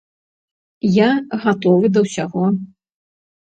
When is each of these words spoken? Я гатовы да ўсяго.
Я 0.95 1.09
гатовы 1.45 1.95
да 1.95 2.05
ўсяго. 2.09 2.43